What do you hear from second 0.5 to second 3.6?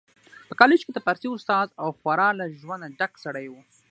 کالج کي د فارسي استاد او خورا له ژونده ډک سړی و